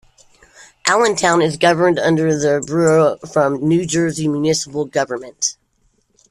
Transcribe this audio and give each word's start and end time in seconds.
Allentown 0.87 1.43
is 1.43 1.57
governed 1.57 1.99
under 1.99 2.33
the 2.33 2.63
Borough 2.65 3.17
form 3.17 3.53
of 3.53 3.61
New 3.61 3.85
Jersey 3.85 4.27
municipal 4.27 4.85
government. 4.85 5.55